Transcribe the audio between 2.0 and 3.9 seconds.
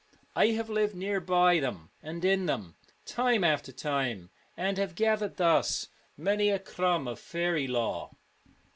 and in them, time after